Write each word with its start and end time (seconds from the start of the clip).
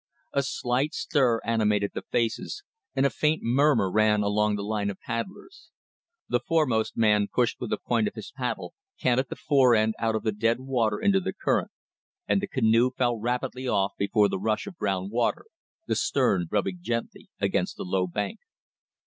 A 0.33 0.41
slight 0.41 0.95
stir 0.95 1.41
animated 1.45 1.91
the 1.93 2.01
faces, 2.01 2.63
and 2.95 3.05
a 3.05 3.11
faint 3.11 3.41
murmur 3.43 3.91
ran 3.91 4.23
along 4.23 4.55
the 4.55 4.63
line 4.63 4.89
of 4.89 4.99
paddlers. 4.99 5.69
The 6.27 6.39
foremost 6.39 6.97
man 6.97 7.27
pushed 7.31 7.59
with 7.61 7.69
the 7.69 7.77
point 7.77 8.07
of 8.07 8.15
his 8.15 8.31
paddle, 8.31 8.73
canted 8.99 9.27
the 9.29 9.35
fore 9.35 9.75
end 9.75 9.93
out 9.99 10.15
of 10.15 10.23
the 10.23 10.31
dead 10.31 10.59
water 10.59 10.97
into 10.99 11.19
the 11.19 11.33
current; 11.33 11.69
and 12.27 12.41
the 12.41 12.47
canoe 12.47 12.89
fell 12.89 13.15
rapidly 13.19 13.67
off 13.67 13.91
before 13.99 14.27
the 14.27 14.39
rush 14.39 14.65
of 14.65 14.75
brown 14.75 15.11
water, 15.11 15.45
the 15.85 15.95
stern 15.95 16.47
rubbing 16.49 16.79
gently 16.81 17.29
against 17.39 17.77
the 17.77 17.85
low 17.85 18.07
bank. 18.07 18.39